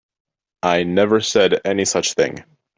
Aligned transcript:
I 0.63 0.81
never 0.81 1.21
said 1.21 1.61
any 1.63 1.85
such 1.85 2.13
thing. 2.15 2.43